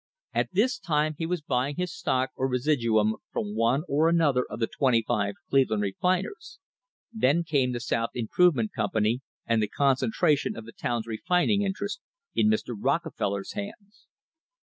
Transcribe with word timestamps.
At 0.33 0.49
this 0.51 0.79
time 0.79 1.13
he 1.19 1.27
was 1.27 1.43
buying 1.43 1.75
his 1.75 1.93
stock 1.93 2.31
or 2.35 2.47
residuum 2.47 3.17
from 3.31 3.53
one 3.55 3.83
or 3.87 4.09
another 4.09 4.43
of 4.49 4.57
the 4.59 4.65
twenty 4.65 5.03
five 5.07 5.35
Cleveland 5.51 5.83
refiners. 5.83 6.57
Then 7.13 7.43
came 7.43 7.71
the 7.71 7.79
South 7.79 8.09
Improvement 8.15 8.71
Company 8.73 9.21
and 9.45 9.61
the 9.61 9.67
concentration 9.67 10.57
of 10.57 10.65
the 10.65 10.71
town's 10.73 11.05
refining 11.05 11.61
interest 11.61 12.01
in 12.33 12.47
Mr. 12.49 12.73
Rocke 12.75 13.13
feller's 13.15 13.51
hands. 13.53 14.07